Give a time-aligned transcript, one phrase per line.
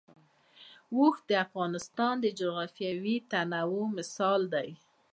[0.95, 4.69] اوښ د افغانستان د جغرافیوي تنوع مثال دی.